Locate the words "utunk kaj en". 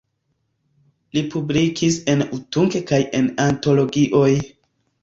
2.39-3.31